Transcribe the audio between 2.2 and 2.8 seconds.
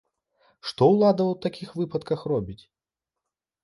робіць?